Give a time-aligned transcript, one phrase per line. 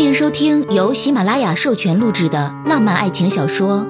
[0.00, 3.80] 欢迎收听由喜马拉雅授权录制的浪漫爱情小说《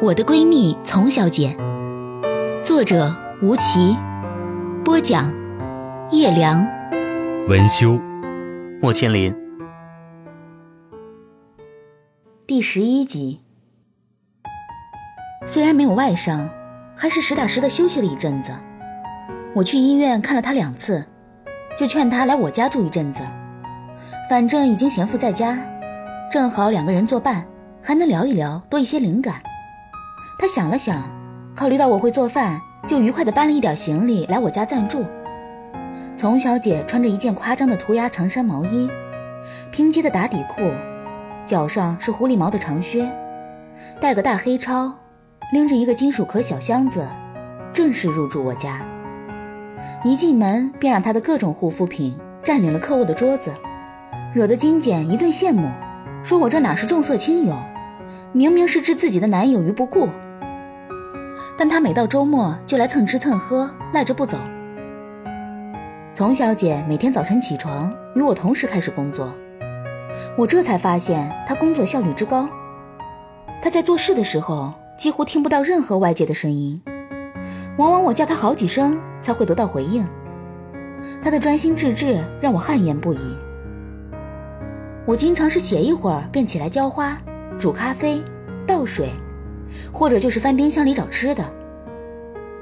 [0.00, 1.54] 我的闺蜜丛小姐》，
[2.64, 3.94] 作者吴奇，
[4.82, 5.30] 播讲
[6.10, 6.66] 叶良，
[7.46, 8.00] 文修，
[8.80, 9.36] 莫千林。
[12.46, 13.42] 第十一集。
[15.44, 16.48] 虽然没有外伤，
[16.96, 18.50] 还是实打实的休息了一阵子。
[19.54, 21.06] 我去医院看了他两次，
[21.76, 23.20] 就劝他来我家住一阵子。
[24.30, 25.58] 反正已经闲赋在家，
[26.30, 27.44] 正好两个人作伴，
[27.82, 29.42] 还能聊一聊，多一些灵感。
[30.38, 31.02] 他想了想，
[31.52, 35.04] 考虑到我会做饭，就愉快地搬了一点行李来我家暂住。
[36.16, 38.88] 丛小姐穿着一件夸张的涂鸦长衫毛衣，
[39.72, 40.70] 拼接的打底裤，
[41.44, 43.10] 脚上是狐狸毛的长靴，
[44.00, 44.92] 带个大黑超，
[45.52, 47.04] 拎着一个金属壳小箱子，
[47.72, 48.80] 正式入住我家。
[50.04, 53.52] 一进门便让她的各种护肤品占领了客卧的桌子。
[54.32, 55.68] 惹得金简一顿羡慕，
[56.22, 57.58] 说我这哪是重色轻友，
[58.32, 60.08] 明明是置自己的男友于不顾。
[61.58, 64.38] 但她每到周末就来蹭吃蹭喝，赖着不走。
[66.14, 69.34] 丛小姐每天早晨起床与我同时开始工作，
[70.38, 72.48] 我这才发现她工作效率之高。
[73.60, 76.80] 她在做事的时候几乎听不到任何外界的声音，
[77.78, 80.06] 往往我叫她好几声才会得到回应。
[81.20, 83.36] 她的专心致志让我汗颜不已。
[85.10, 87.20] 我经常是写一会儿便起来浇花、
[87.58, 88.22] 煮咖啡、
[88.64, 89.10] 倒水，
[89.92, 91.42] 或者就是翻冰箱里找吃的。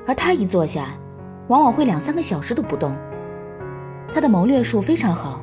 [0.06, 0.96] 而他一坐下，
[1.48, 2.96] 往往会两三个小时都不动。
[4.14, 5.42] 他的谋略术非常好，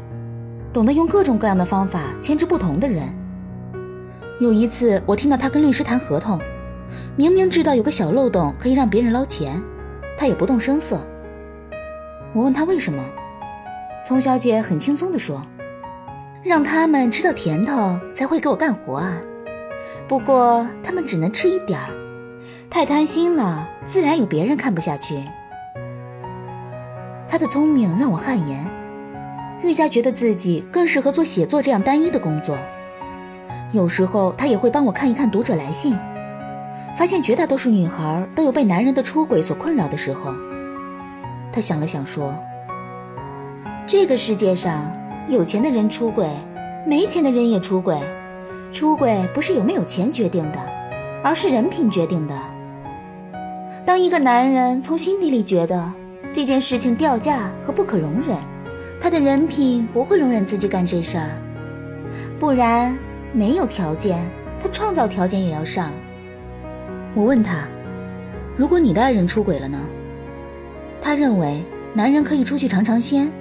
[0.73, 3.07] 懂得用各种各样的方法牵制不同的人。
[4.39, 6.41] 有一次，我听到他跟律师谈合同，
[7.15, 9.61] 明明知道有个小漏洞可以让别人捞钱，
[10.17, 10.99] 他也不动声色。
[12.33, 13.05] 我问他为什么，
[14.03, 15.39] 丛小姐很轻松地说。
[16.45, 19.19] 让他们吃到甜头才会给我干活啊！
[20.07, 21.89] 不过他们只能吃一点儿，
[22.69, 25.23] 太贪心了，自然有别人看不下去。
[27.27, 28.63] 他的聪明让我汗颜，
[29.63, 32.55] 愈加觉得自己更适合做写作这样单一的工作。
[33.71, 35.97] 有时候他也会帮我看一看读者来信，
[36.95, 40.31] 发现绝大多数女孩都有被男人的出轨所困扰的时候。
[41.51, 42.35] 他想了想说
[43.87, 44.95] ：“这个世界上……”
[45.27, 46.29] 有钱的人出轨，
[46.85, 47.97] 没钱的人也出轨。
[48.71, 50.59] 出轨不是有没有钱决定的，
[51.23, 52.35] 而是人品决定的。
[53.85, 55.91] 当一个男人从心底里觉得
[56.31, 58.37] 这件事情掉价和不可容忍，
[59.01, 61.29] 他的人品不会容忍自己干这事儿。
[62.39, 62.95] 不然，
[63.33, 64.29] 没有条件，
[64.61, 65.89] 他创造条件也要上。
[67.15, 67.67] 我问他
[68.55, 69.79] ：“如果你的爱人出轨了呢？”
[71.01, 71.63] 他认为
[71.93, 73.31] 男人可以出去尝尝鲜。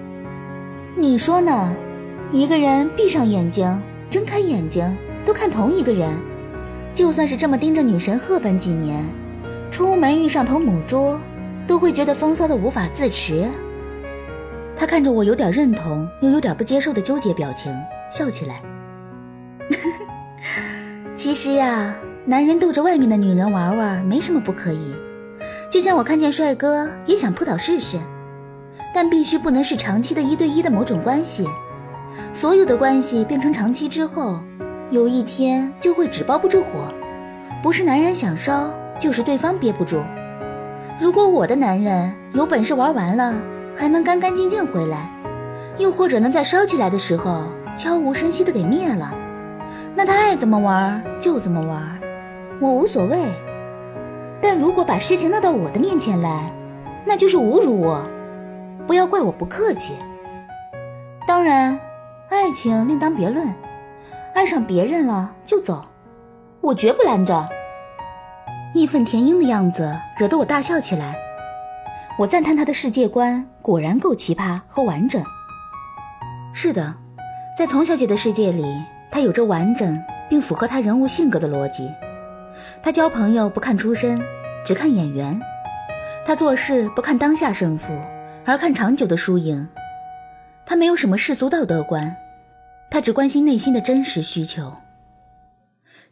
[0.97, 1.75] 你说呢？
[2.31, 6.09] 一个人闭上眼睛，睁开眼睛都看同一个人，
[6.93, 9.05] 就算是这么盯着女神赫本几年，
[9.73, 11.19] 出门遇上头母猪，
[11.67, 13.45] 都会觉得风骚的无法自持。
[14.77, 17.77] 他看着我有点认同又有点不接受的纠结表情，
[18.09, 18.63] 笑起来。
[21.17, 21.93] 其实呀，
[22.25, 24.95] 男人逗着外面的女人玩玩，没什么不可以。
[25.69, 27.99] 就像我看见帅哥也想扑倒试试。
[28.95, 31.49] 但必须不能是长期的一对一的某种关系，
[32.33, 34.39] 所有的关系变成长期之后，
[34.89, 36.95] 有一天就会纸包不住火，
[37.61, 40.01] 不是男人想烧，就是对方憋不住。
[41.01, 43.35] 如果我的男人有本事玩完了，
[43.75, 45.11] 还能干干净净回来，
[45.77, 49.13] 又或者能在烧起来的时候悄无声息的给灭了，
[49.97, 51.83] 那他爱怎么玩就怎么玩，
[52.61, 53.19] 我无所谓。
[54.41, 56.53] 但如果把事情闹到我的面前来，
[57.05, 58.01] 那就是侮辱我。
[58.87, 59.95] 不要怪我不客气。
[61.27, 61.79] 当然，
[62.29, 63.55] 爱情另当别论，
[64.35, 65.87] 爱上别人了就走，
[66.61, 67.49] 我绝不拦着。
[68.75, 71.17] 义愤填膺的样子惹得我大笑起来。
[72.19, 75.23] 我赞叹他的世界观果然够奇葩和完整。
[76.53, 76.95] 是的，
[77.57, 78.65] 在丛小姐的世界里，
[79.11, 81.91] 她有着完整并符合她人物性格的逻辑。
[82.83, 84.23] 她交朋友不看出身，
[84.65, 85.41] 只看眼缘；
[86.25, 87.93] 她做事不看当下胜负。
[88.47, 89.69] 而看长久的输赢，
[90.67, 92.15] 他没有什么世俗道德观，
[92.91, 94.73] 他只关心内心的真实需求。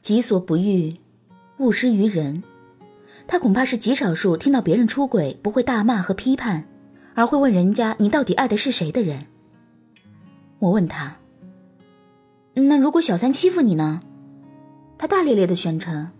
[0.00, 0.96] 己所不欲，
[1.58, 2.43] 勿施于人。
[3.29, 6.64] 他恐怕是极少数听到别人出轨不会大骂和批判，
[7.14, 9.26] 而会问人家你到底爱的是谁的人。
[10.58, 11.17] 我问他
[12.55, 14.02] ：“那如果小三欺负你呢？”
[14.99, 16.11] 他大咧咧的宣称：“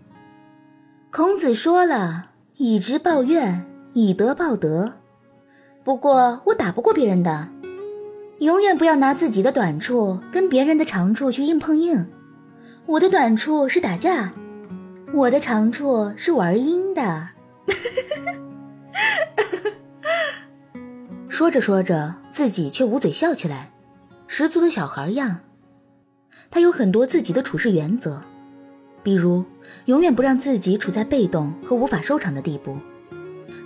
[1.11, 4.93] 孔子说了，以直报怨，以德报德。”
[5.83, 7.49] 不过我打不过别人的，
[8.39, 12.07] 永远不要拿自己的短处跟别人的长处去硬碰硬。
[12.85, 14.31] 我的短处是打架，
[15.13, 17.27] 我的长处是玩阴的。
[21.27, 23.73] 说着说着，自己却捂嘴笑起来，
[24.27, 25.39] 十足的小孩样。
[26.49, 28.21] 他有很多自己的处事原则，
[29.01, 29.43] 比如
[29.85, 32.77] 永远不让自己处在被动和无法收场的地步。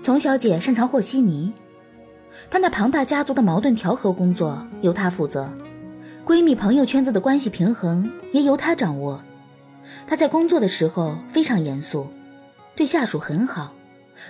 [0.01, 1.53] 丛小姐擅长和稀泥。
[2.49, 5.51] 她那庞大家族的矛盾调和工作由她负责，
[6.25, 9.21] 闺蜜朋友圈子的关系平衡也由她掌握。
[10.05, 12.07] 她在工作的时候非常严肃，
[12.75, 13.73] 对下属很好，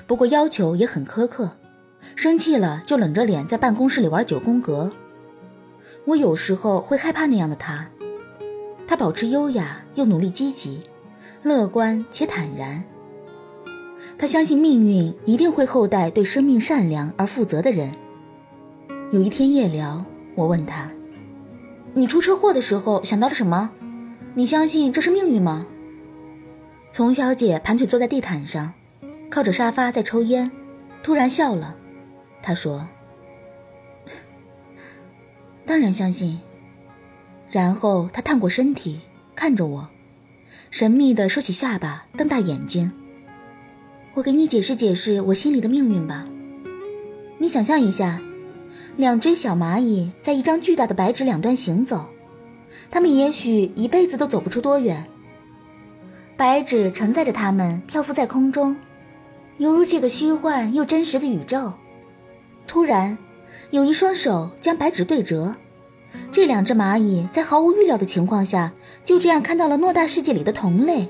[0.05, 1.51] 不过要求也很苛刻。
[2.15, 4.91] 生气了就冷着脸在办公室里玩九宫格。
[6.05, 7.87] 我有时候会害怕那样的她。
[8.87, 10.83] 她保持优雅又努力积极，
[11.43, 12.83] 乐观且坦然。
[14.17, 17.91] 他相信命运一定会厚待对生命善良而负责的人。
[19.11, 20.03] 有一天夜聊，
[20.35, 20.89] 我问他
[21.93, 23.69] ：“你出车祸的时候想到了什么？
[24.33, 25.67] 你相信这是命运吗？”
[26.91, 28.73] 丛小姐盘腿坐在地毯上，
[29.29, 30.49] 靠着沙发在抽烟，
[31.03, 31.75] 突然笑了。
[32.41, 32.87] 她说
[35.63, 36.39] ：“当然相信。”
[37.51, 38.99] 然后她探过身体
[39.35, 39.87] 看着我，
[40.71, 42.91] 神秘的收起下巴，瞪大眼睛。
[44.17, 46.25] 我给你解释解释我心里的命运吧。
[47.37, 48.19] 你想象一下，
[48.95, 52.07] 两只小蚂蚁在一张巨大的白纸两端行走，
[52.89, 55.05] 它们也许一辈子都走不出多远。
[56.35, 58.75] 白纸承载着它们漂浮在空中，
[59.59, 61.73] 犹如这个虚幻又真实的宇宙。
[62.65, 63.19] 突然，
[63.69, 65.53] 有一双手将白纸对折，
[66.31, 68.73] 这两只蚂蚁在毫无预料的情况下，
[69.05, 71.07] 就这样看到了偌大世界里的同类。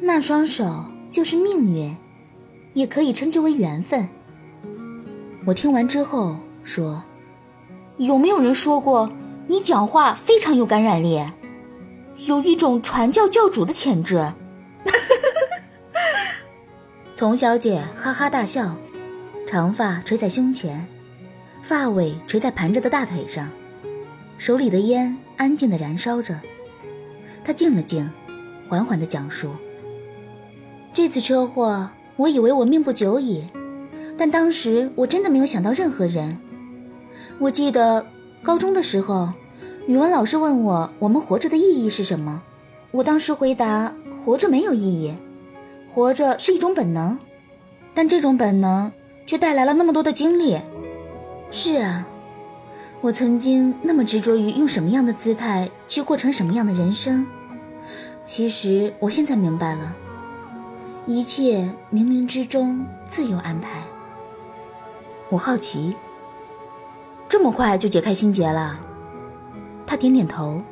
[0.00, 0.91] 那双手。
[1.12, 1.94] 就是命运，
[2.72, 4.08] 也可以称之为缘分。
[5.44, 7.02] 我听完之后说
[7.98, 9.12] ：“有没有人说过
[9.46, 11.22] 你讲话非常有感染力，
[12.26, 14.32] 有一种传教教主的潜质？”
[17.14, 18.74] 丛小姐哈哈大笑，
[19.46, 20.88] 长发垂在胸前，
[21.62, 23.50] 发尾垂在盘着的大腿上，
[24.38, 26.40] 手里的烟安静的燃烧着。
[27.44, 28.10] 她静了静，
[28.66, 29.50] 缓缓的讲述。
[30.94, 33.44] 这次车祸，我以为我命不久矣，
[34.18, 36.38] 但当时我真的没有想到任何人。
[37.38, 38.04] 我记得
[38.42, 39.32] 高中的时候，
[39.86, 42.42] 语文老师问我我们活着的意义是什么，
[42.90, 45.14] 我当时回答：活着没有意义，
[45.90, 47.18] 活着是一种本能，
[47.94, 48.92] 但这种本能
[49.24, 50.58] 却带来了那么多的经历。
[51.50, 52.06] 是啊，
[53.00, 57.26] 我曾经那么执着于用什么样的姿态去过成什么样的人生，
[58.26, 59.96] 其实我现在明白了。
[61.04, 63.82] 一切冥冥之中自有安排。
[65.30, 65.96] 我好奇，
[67.28, 68.78] 这么快就解开心结了？
[69.84, 70.62] 他点点头，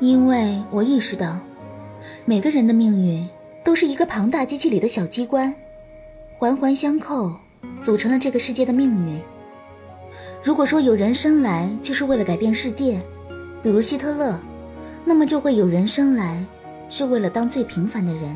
[0.00, 1.38] 因为我意识到，
[2.24, 3.28] 每个人的命运
[3.62, 5.54] 都是一个庞大机器里的小机关，
[6.38, 7.30] 环环相扣，
[7.82, 9.20] 组成了这个世界的命运。
[10.42, 12.98] 如果说有人生来就是为了改变世界，
[13.62, 14.40] 比如希特勒，
[15.04, 16.42] 那么就会有人生来
[16.88, 18.34] 是为了当最平凡的人。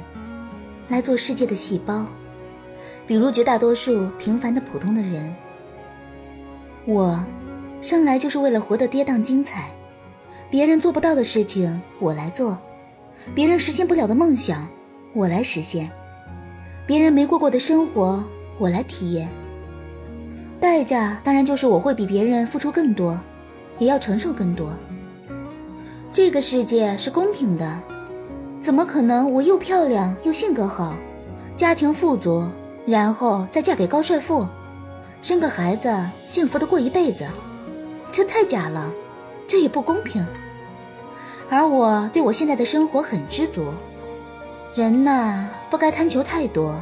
[0.91, 2.05] 来做世界的细胞，
[3.07, 5.33] 比如绝大多数平凡的普通的人。
[6.85, 7.25] 我
[7.81, 9.71] 生来就是为了活得跌宕精彩，
[10.51, 12.59] 别人做不到的事情我来做，
[13.37, 14.67] 别人实现不了的梦想
[15.15, 15.89] 我来实现，
[16.87, 18.23] 别人没过过的生活
[18.59, 19.29] 我来体验。
[20.59, 23.19] 代价当然就是我会比别人付出更多，
[23.79, 24.73] 也要承受更多。
[26.13, 27.81] 这个世界是公平的。
[28.63, 29.33] 怎么可能？
[29.33, 30.95] 我又漂亮又性格好，
[31.57, 32.47] 家庭富足，
[32.87, 34.47] 然后再嫁给高帅富，
[35.23, 35.91] 生个孩子，
[36.27, 37.27] 幸福的过一辈子，
[38.13, 38.91] 这太假了，
[39.47, 40.27] 这也不公平。
[41.49, 43.65] 而我对我现在的生活很知足。
[44.75, 46.79] 人呐，不该贪求太多。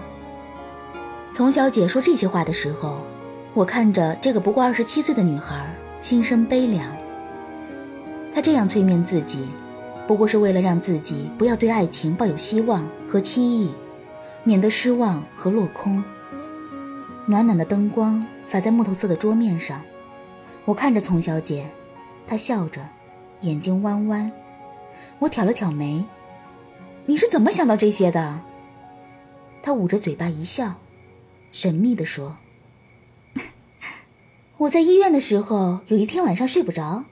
[1.33, 2.99] 从小姐说这些话的时候，
[3.55, 6.85] 我看着这个不过二十七岁的女孩，心生悲凉。
[8.35, 9.49] 她这样催眠自己。
[10.09, 13.71] 不过是为了让自己不要对爱情抱有希望和期意，
[14.43, 16.03] 免得失望和落空。
[17.27, 19.83] 暖暖的灯光洒在木头色的桌面上，
[20.65, 21.71] 我看着丛小姐，
[22.27, 22.89] 她笑着，
[23.43, 24.33] 眼睛弯弯。
[25.19, 26.03] 我挑了挑眉
[27.05, 28.41] ：“你是怎么想到这些的？”
[29.63, 30.77] 她捂着嘴巴一笑，
[31.53, 32.39] 神秘地说
[34.57, 37.05] ：“我在医院的时候，有一天晚上睡不着，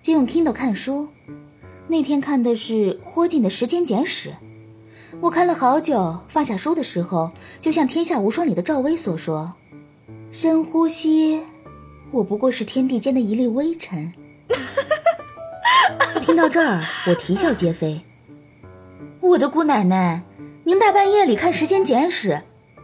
[0.00, 1.08] 就用 Kindle 看书。”
[1.90, 4.28] 那天看的是霍金的《时间简史》，
[5.22, 6.18] 我看了好久。
[6.28, 7.30] 放下书的时候，
[7.62, 9.54] 就像《天下无双》里的赵薇所说
[10.30, 11.42] ：“深呼吸，
[12.10, 14.12] 我不过是天地间的一粒微尘。
[16.22, 18.02] 听到这儿，我啼笑皆非。
[19.20, 20.22] 我的姑奶奶，
[20.64, 22.30] 您大半夜里看《时间简史》，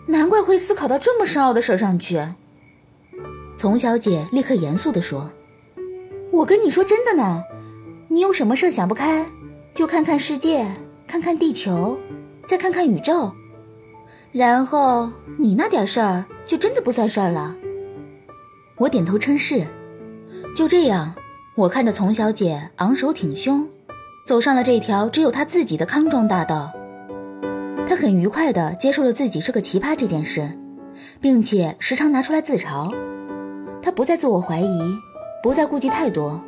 [0.07, 2.27] 难怪会思考到这么深奥的事上去。
[3.59, 5.31] 丛小姐立刻严肃地说
[6.33, 7.45] ：“我跟你说真的呢，
[8.15, 9.27] 你有什么事想不开，
[9.75, 10.65] 就看看世界，
[11.05, 11.99] 看看地球，
[12.47, 13.33] 再看看宇宙，
[14.31, 17.57] 然后你那点事儿就真的不算事儿了。”
[18.79, 19.67] 我点头称是。
[20.55, 21.13] 就这样，
[21.57, 23.69] 我看着丛小姐昂首挺胸，
[24.25, 26.71] 走上了这条只有她自己的康庄大道。
[27.85, 30.57] 她很愉快地接受了自己是个奇葩这件事，
[31.21, 32.95] 并且时常拿出来自嘲。
[33.83, 34.97] 她不再自我怀疑，
[35.43, 36.41] 不再顾忌太多，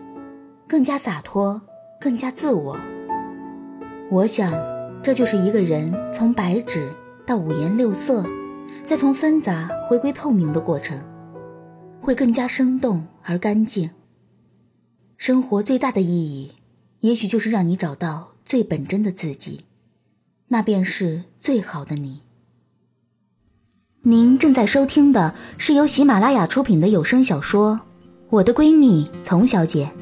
[0.68, 1.60] 更加洒脱，
[2.00, 2.76] 更加自我。
[4.10, 4.52] 我想，
[5.00, 6.92] 这就是一个人从白纸
[7.24, 8.24] 到五颜六色，
[8.84, 11.00] 再从纷杂回归透明的过程，
[12.00, 13.90] 会更加生动而干净。
[15.16, 16.52] 生活最大的意义，
[17.00, 19.64] 也许就是让你找到最本真的自己，
[20.48, 22.22] 那便是最好的你。
[24.02, 27.74] 您正在收听的是由喜马拉雅出品的有声小说
[28.30, 29.92] 《我的闺蜜丛小姐》。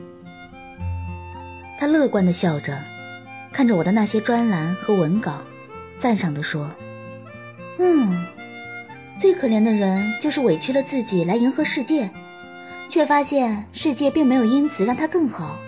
[1.84, 2.78] 他乐观的笑着，
[3.52, 5.34] 看着我的那些专栏和文稿，
[5.98, 6.70] 赞赏的说
[7.76, 8.24] ：“嗯，
[9.20, 12.08] 最可怜的人就是委屈了自己来迎合世界，
[12.88, 15.58] 却发现世界并没有因此让他更好。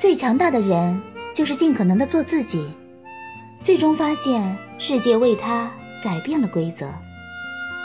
[0.00, 1.00] 最强大的人
[1.32, 2.68] 就是尽可能的做自己，
[3.62, 5.70] 最终发现世界为他
[6.02, 6.92] 改变了规则。”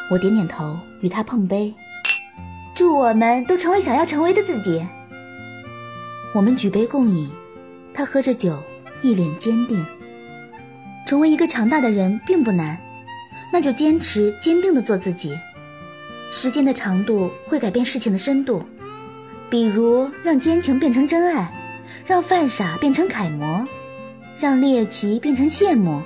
[0.10, 1.72] 我点点头，与他碰杯，
[2.74, 4.84] 祝我们都成为想要成为的自己。
[6.34, 7.30] 我们举杯共饮，
[7.94, 8.58] 他喝着酒，
[9.02, 9.86] 一脸坚定。
[11.06, 12.80] 成为一个强大的人并不难，
[13.52, 15.34] 那就坚持坚定的做自己。
[16.32, 18.64] 时间的长度会改变事情的深度，
[19.50, 21.54] 比如让奸情变成真爱，
[22.06, 23.68] 让犯傻变成楷模，
[24.40, 26.02] 让猎奇变成羡慕，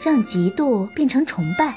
[0.00, 1.74] 让嫉妒变成崇拜。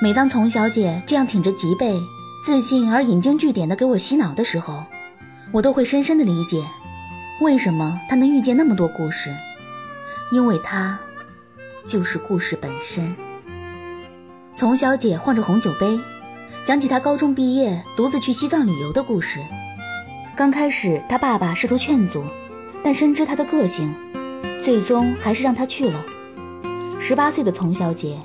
[0.00, 1.98] 每当丛小姐这样挺着脊背，
[2.46, 4.84] 自信而引经据典的给我洗脑的时候，
[5.52, 6.62] 我都会深深地理解，
[7.40, 9.34] 为什么她能遇见那么多故事，
[10.30, 10.98] 因为她，
[11.84, 13.14] 就是故事本身。
[14.56, 15.98] 丛小姐晃着红酒杯，
[16.64, 19.40] 讲起她高中毕业独自去西藏旅游的故事。
[20.36, 22.22] 刚开始，她爸爸试图劝阻，
[22.84, 23.92] 但深知她的个性，
[24.62, 26.04] 最终还是让她去了。
[27.00, 28.18] 十八岁的丛小姐。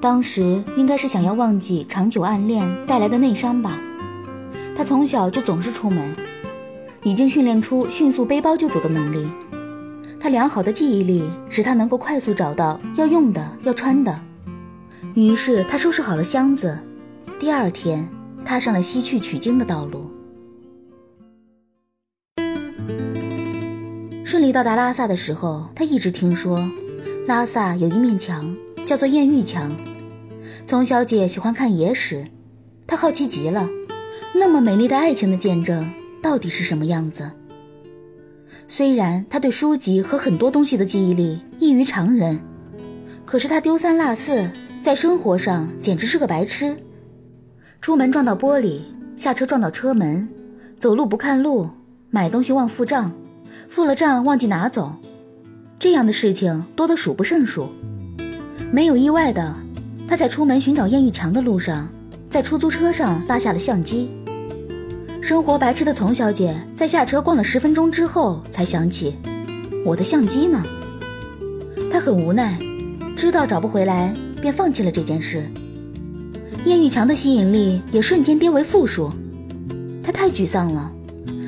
[0.00, 3.78] 当时应该是想要忘记长久暗恋带来的内伤吧。
[4.76, 6.12] 她从小就总是出门，
[7.02, 9.30] 已经训练出迅速背包就走的能力。
[10.20, 14.20] 他良好的记忆力使他能够快速找到要用的、要穿的。
[15.14, 16.78] 于是他收拾好了箱子，
[17.40, 18.08] 第二天
[18.44, 20.08] 踏上了西去取经的道路。
[24.24, 26.70] 顺利到达拉萨的时候，他一直听说
[27.26, 28.56] 拉萨有一面墙
[28.86, 29.76] 叫做艳遇墙。
[30.66, 32.28] 从小姐喜欢看野史，
[32.86, 33.68] 她好奇极了，
[34.34, 35.92] 那么美丽的爱情的见证
[36.22, 37.28] 到底是什么样子？
[38.68, 42.40] 虽然他对书籍和很多东西的记忆力异于常人，
[43.26, 44.48] 可是他丢三落四，
[44.80, 46.76] 在生活上简直是个白痴。
[47.80, 48.80] 出门撞到玻璃，
[49.16, 50.26] 下车撞到车门，
[50.78, 51.68] 走路不看路，
[52.08, 53.12] 买东西忘付账，
[53.68, 54.94] 付了账忘记拿走，
[55.78, 57.68] 这样的事情多得数不胜数。
[58.70, 59.54] 没有意外的。
[60.08, 61.88] 他在出门寻找艳遇强的路上，
[62.28, 64.10] 在出租车上拉下了相机。
[65.22, 69.16] 生活白痴的丛小姐在下车逛了十分钟之后，才想起
[69.86, 70.60] 我的相机呢。
[71.92, 72.58] 她很无奈，
[73.16, 75.48] 知道找不回来，便放弃了这件事。
[76.64, 79.12] 叶玉强的吸引力也瞬间跌为负数，
[80.02, 80.92] 她太沮丧了。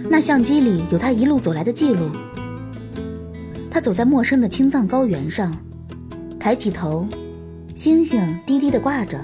[0.09, 2.09] 那相机里有她一路走来的记录。
[3.69, 5.53] 她走在陌生的青藏高原上，
[6.39, 7.09] 抬起头。
[7.75, 9.19] 星星低低的挂着，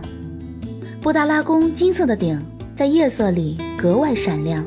[1.00, 4.62] 布达拉宫金色的顶在夜色里格外闪亮。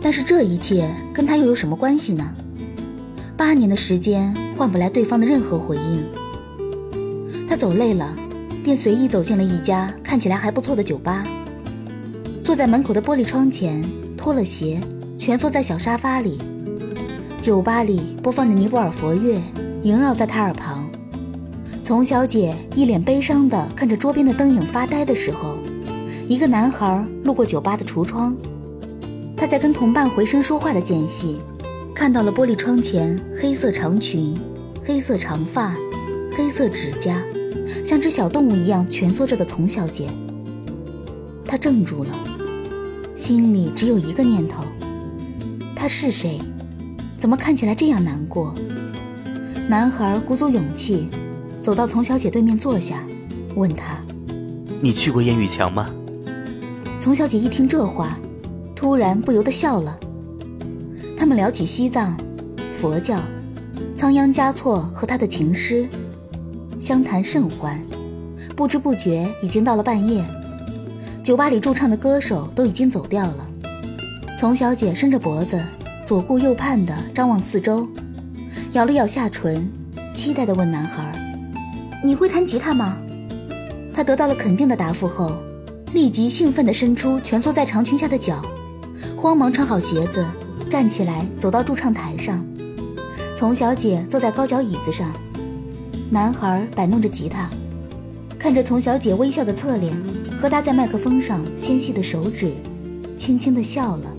[0.00, 2.24] 但是这一切跟他又有什么关系呢？
[3.36, 6.06] 八年的时间换不来对方的任何回应。
[7.48, 8.16] 他走累了，
[8.62, 11.24] 便随意走进了一家看起来还不错的酒吧，
[12.44, 13.84] 坐在门口的玻璃窗前，
[14.16, 14.80] 脱了鞋，
[15.18, 16.38] 蜷缩在小沙发里。
[17.40, 19.40] 酒吧里播放着尼泊尔佛乐，
[19.82, 20.88] 萦绕在他耳旁。
[21.82, 25.55] 丛小姐一脸悲伤地看着桌边的灯影发呆的时候，
[26.28, 28.36] 一个男孩路过酒吧的橱窗，
[29.36, 31.40] 他在跟同伴回身说话的间隙，
[31.94, 34.34] 看到了玻璃窗前黑色长裙、
[34.84, 35.76] 黑色长发、
[36.36, 37.22] 黑色指甲，
[37.84, 40.08] 像只小动物一样蜷缩着的丛小姐。
[41.44, 42.10] 他怔住了，
[43.14, 44.64] 心里只有一个念头：
[45.76, 46.40] 他是谁？
[47.20, 48.52] 怎么看起来这样难过？
[49.68, 51.08] 男孩鼓足勇气，
[51.62, 53.00] 走到丛小姐对面坐下，
[53.54, 53.96] 问她
[54.82, 55.88] ：“你去过烟雨墙吗？”
[57.06, 58.18] 丛小姐一听这话，
[58.74, 59.96] 突然不由得笑了。
[61.16, 62.18] 他们聊起西藏、
[62.74, 63.20] 佛教、
[63.96, 65.88] 仓央嘉措和他的情诗，
[66.80, 67.80] 相谈甚欢。
[68.56, 70.24] 不知不觉已经到了半夜，
[71.22, 73.48] 酒吧里驻唱的歌手都已经走掉了。
[74.36, 75.62] 丛小姐伸着脖子，
[76.04, 77.86] 左顾右盼地张望四周。
[78.72, 79.70] 咬了咬下唇，
[80.12, 81.12] 期待地问男孩
[82.02, 82.98] ：“你会弹吉他吗？”
[83.94, 85.30] 他得到了肯定的答复后，
[85.96, 88.42] 立即兴奋地伸出蜷缩在长裙下的脚，
[89.16, 90.22] 慌忙穿好鞋子，
[90.68, 92.44] 站起来走到驻唱台上。
[93.34, 95.10] 丛小姐坐在高脚椅子上，
[96.10, 97.48] 男孩摆弄着吉他，
[98.38, 99.96] 看着丛小姐微笑的侧脸
[100.38, 102.52] 和搭在麦克风上纤细的手指，
[103.16, 104.14] 轻轻地笑了。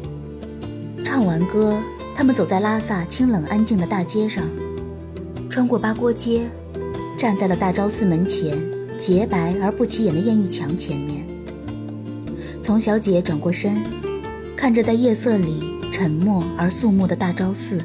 [1.05, 1.77] 唱完歌。
[2.15, 4.43] 他们走在拉萨清冷安静的大街上，
[5.47, 6.49] 穿过八廓街，
[7.15, 8.57] 站在了大昭寺门前
[8.99, 11.26] 洁白而不起眼的艳遇墙前面。
[12.67, 13.81] 丛小姐转过身，
[14.53, 17.77] 看着在夜色里沉默而肃穆的大昭寺，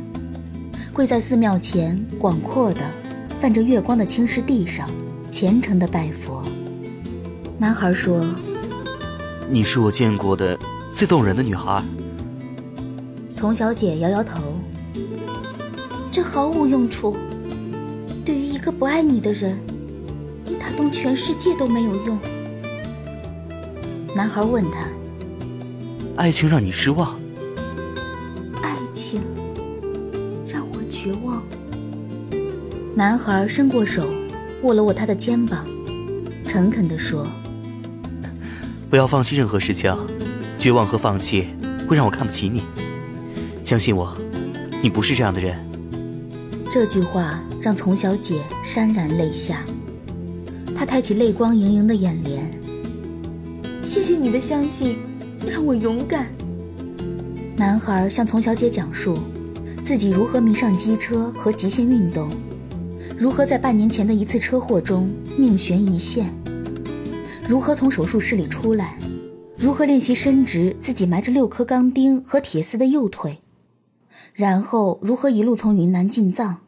[0.93, 2.81] 跪在寺庙前广阔的、
[3.39, 4.91] 泛着月光的青石地上，
[5.31, 6.43] 虔诚的拜佛。
[7.59, 8.27] 男孩说
[9.49, 10.59] ：“你是我见过的
[10.93, 11.81] 最动人的女孩。”
[13.37, 14.43] 从小姐摇摇头，
[16.11, 17.17] 这毫无用处。
[18.25, 19.57] 对于一个不爱你的人，
[20.45, 22.19] 你打动全世界都没有用。
[24.14, 24.87] 男孩问他
[26.16, 27.19] ：“爱情让你失望？”
[28.62, 29.23] 爱情
[30.47, 31.42] 让我绝望。
[32.95, 34.07] 男孩伸过手，
[34.62, 35.66] 握了握他的肩膀，
[36.47, 37.26] 诚恳地说
[38.90, 39.97] ：“不要放弃任何事情，
[40.59, 41.49] 绝望和放弃
[41.88, 42.64] 会让我看不起你。”
[43.64, 44.14] 相信我，
[44.83, 45.57] 你不是这样的人。
[46.71, 49.63] 这句话让丛小姐潸然泪下，
[50.76, 52.42] 她抬起泪光盈盈的眼帘。
[53.84, 54.97] 谢谢你的相信，
[55.45, 56.30] 让我勇敢。
[57.56, 59.18] 男孩向丛小姐讲述
[59.84, 62.30] 自己如何迷上机车和极限运动，
[63.18, 66.32] 如何在半年前的一次车祸中命悬一线，
[67.49, 68.97] 如何从手术室里出来，
[69.56, 73.40] 如何练习伸直自己埋着六颗钢钉和铁丝的右腿。
[74.32, 76.58] 然后如何一路从云南进藏？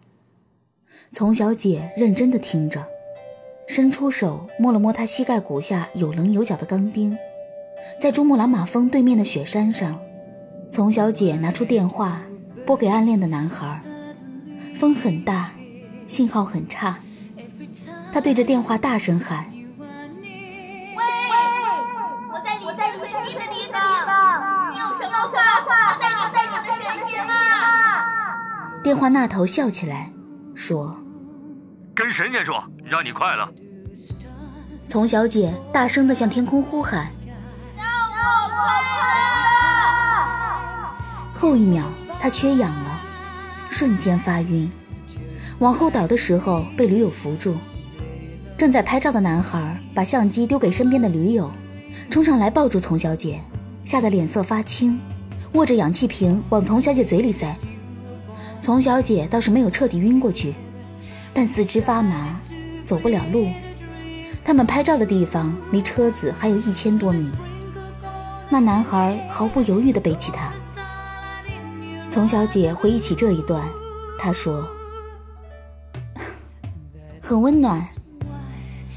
[1.12, 2.85] 丛小姐认真的听着，
[3.66, 7.16] 伸出手摸了摸他膝盖骨下有棱有角的钢钉。
[8.00, 10.00] 在珠穆朗玛峰对面的雪山上，
[10.70, 12.22] 丛小姐拿出电话
[12.66, 13.81] 拨给暗恋的男孩。
[14.74, 15.53] 风很大，
[16.07, 16.98] 信号很差，
[18.12, 19.46] 她对着电话大声喊
[19.79, 21.05] ：“喂，
[22.33, 22.74] 我在离最
[23.24, 25.33] 近的地方，你有什么话
[25.92, 27.33] 要带你在场的神仙吗？”
[28.83, 30.11] 电话那头笑起来，
[30.55, 30.96] 说
[31.94, 32.64] ：“跟神仙说，
[32.95, 33.49] 让你快乐。”
[34.89, 37.05] 丛小姐大声的向天空呼喊
[37.75, 38.63] ：“让我快
[39.01, 40.23] 乐！”
[41.35, 43.01] 后一秒，她缺氧了，
[43.69, 44.71] 瞬间发晕，
[45.59, 47.57] 往后倒的时候被驴友扶住。
[48.57, 51.51] 正在拍照的男孩把相机丢给身边的驴友，
[52.09, 53.43] 冲上来抱住丛小姐，
[53.83, 55.01] 吓得脸色发青，
[55.55, 57.59] 握着氧气瓶往丛小姐嘴里塞。
[58.61, 60.55] 丛小姐倒是没有彻底晕过去，
[61.35, 62.41] 但四肢发麻，
[62.85, 63.49] 走不了路。
[64.44, 67.33] 他们拍照的地方离车子还有一千多米。
[68.51, 70.53] 那男孩毫不犹豫地背起她。
[72.11, 73.66] 丛小姐回忆起这一段，
[74.18, 74.68] 她说
[77.20, 77.85] ：“很温暖。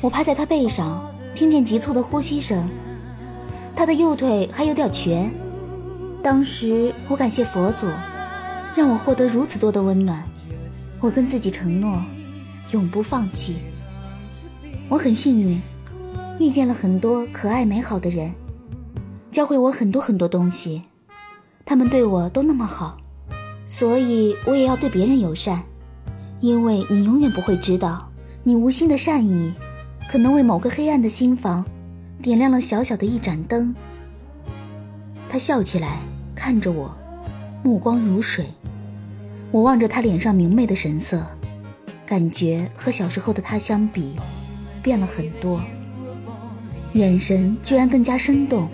[0.02, 2.70] 我趴在他背上，听见急促的呼吸声。
[3.76, 5.30] 他的右腿还有点瘸。
[6.22, 7.88] 当时我感谢佛祖。”
[8.76, 10.24] 让我获得如此多的温暖，
[11.00, 12.00] 我跟自己承诺，
[12.74, 13.56] 永不放弃。
[14.90, 15.62] 我很幸运，
[16.40, 18.34] 遇见了很多可爱美好的人，
[19.30, 20.84] 教会我很多很多东西。
[21.66, 22.98] 他们对我都那么好，
[23.66, 25.62] 所以我也要对别人友善，
[26.40, 28.10] 因为你永远不会知道，
[28.44, 29.54] 你无心的善意，
[30.10, 31.66] 可能为某个黑暗的心房，
[32.22, 33.76] 点亮了小小的一盏灯。
[35.28, 36.00] 他笑起来，
[36.34, 36.98] 看着我，
[37.62, 38.46] 目光如水。
[39.52, 41.26] 我望着他脸上明媚的神色，
[42.06, 44.16] 感觉和小时候的他相比，
[44.88, 45.62] 变了很多。
[46.94, 48.70] 眼神居然更加生动，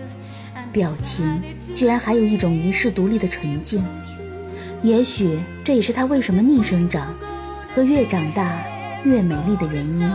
[0.71, 1.41] 表情
[1.73, 3.83] 居然还有一种遗世独立的纯净。
[4.83, 7.15] 也许这也是他为什么逆生长，
[7.73, 8.63] 和越长大
[9.03, 10.07] 越美丽的原因。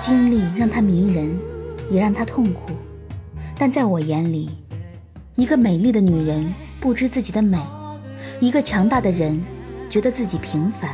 [0.00, 1.36] 经历让他迷人，
[1.90, 2.70] 也让他痛苦，
[3.58, 4.48] 但在我眼里，
[5.34, 7.58] 一个美丽的女人不知自己的美，
[8.38, 9.42] 一个强大的人
[9.90, 10.88] 觉得自己平凡，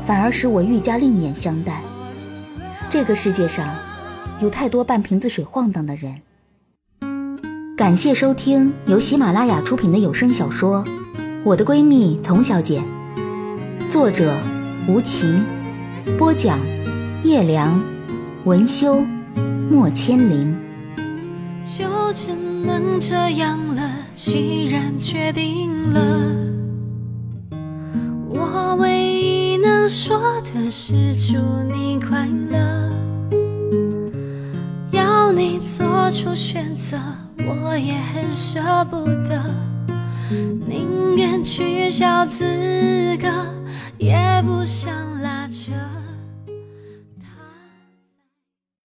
[0.00, 1.82] 反而使我愈加另眼相待。
[2.90, 3.76] 这个世界上，
[4.40, 6.22] 有太多半瓶子水晃荡的人。
[7.76, 10.82] 感谢收听由喜马拉雅出品的有声小说
[11.44, 12.82] 《我的闺蜜丛小姐》，
[13.90, 14.34] 作者
[14.88, 15.34] 吴奇，
[16.16, 16.58] 播讲
[17.24, 17.78] 叶良，
[18.44, 19.04] 文修
[19.70, 20.58] 莫千灵。
[21.62, 26.47] 就只能这样了，既然决定了，
[29.88, 32.58] 说的是祝你快乐。
[34.90, 36.98] 要你做出选择，
[37.38, 39.42] 我也很舍不得，
[40.66, 42.44] 宁愿取消资
[43.18, 43.28] 格，
[43.96, 44.14] 也
[44.46, 45.17] 不想。